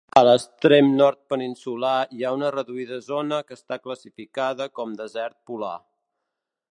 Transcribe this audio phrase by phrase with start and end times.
[0.19, 5.77] A l'extrem nord peninsular hi ha una reduïda zona que està classificada com desert polar.